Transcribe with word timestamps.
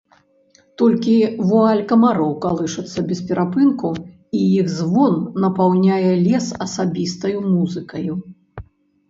Толькі 0.81 1.15
вуаль 1.49 1.83
камароў 1.91 2.31
калышацца 2.45 2.99
без 3.11 3.19
перапынку, 3.33 3.91
і 4.41 4.41
іх 4.59 4.73
звон 4.79 5.13
напаўняе 5.45 6.11
лес 6.25 6.47
асабістаю 6.67 7.37
музыкаю. 7.53 8.13